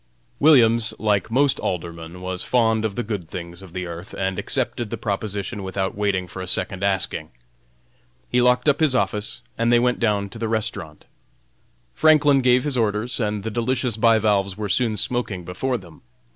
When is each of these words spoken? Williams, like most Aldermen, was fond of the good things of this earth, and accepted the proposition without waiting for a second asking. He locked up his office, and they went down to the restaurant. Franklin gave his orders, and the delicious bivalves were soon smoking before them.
Williams, 0.39 0.95
like 0.97 1.29
most 1.29 1.59
Aldermen, 1.59 2.21
was 2.21 2.41
fond 2.41 2.85
of 2.85 2.95
the 2.95 3.03
good 3.03 3.29
things 3.29 3.61
of 3.61 3.71
this 3.71 3.85
earth, 3.85 4.15
and 4.17 4.39
accepted 4.39 4.89
the 4.89 4.97
proposition 4.97 5.61
without 5.61 5.95
waiting 5.95 6.25
for 6.27 6.41
a 6.41 6.47
second 6.47 6.81
asking. 6.83 7.29
He 8.27 8.41
locked 8.41 8.67
up 8.67 8.79
his 8.79 8.95
office, 8.95 9.43
and 9.59 9.71
they 9.71 9.77
went 9.77 9.99
down 9.99 10.29
to 10.29 10.39
the 10.39 10.47
restaurant. 10.47 11.05
Franklin 11.93 12.41
gave 12.41 12.63
his 12.63 12.77
orders, 12.77 13.19
and 13.19 13.43
the 13.43 13.51
delicious 13.51 13.95
bivalves 13.95 14.57
were 14.57 14.69
soon 14.69 14.97
smoking 14.97 15.45
before 15.45 15.77
them. 15.77 16.01